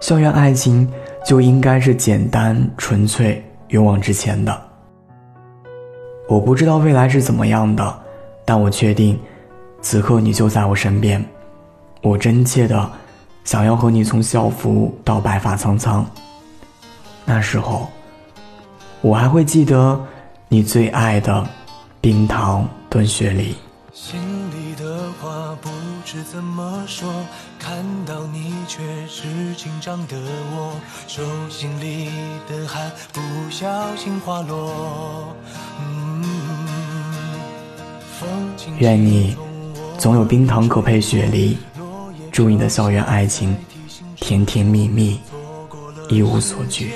[0.00, 0.90] 校园爱情
[1.26, 4.62] 就应该是简单、纯粹、勇往直前的。
[6.26, 8.02] 我不知道未来是怎么样的，
[8.46, 9.20] 但我确定，
[9.82, 11.22] 此刻你就在我身边。
[12.02, 12.90] 我真切的
[13.44, 16.04] 想要和你从校服到白发苍苍。
[17.26, 17.86] 那时候，
[19.02, 20.00] 我还会记得
[20.48, 21.46] 你最爱的
[22.00, 23.54] 冰糖炖雪梨。
[23.92, 24.20] 心
[24.50, 25.68] 里的话不
[26.04, 27.12] 知怎么说，
[27.58, 30.16] 看到你却是紧张的
[30.52, 32.08] 我，手心里
[32.48, 33.20] 的汗不
[33.50, 35.34] 小心滑落。
[38.78, 39.36] 愿你
[39.98, 41.58] 总有冰糖可配雪梨，
[42.30, 43.56] 祝你的校园爱情
[44.16, 45.18] 甜甜蜜蜜，
[46.08, 46.92] 一无所惧。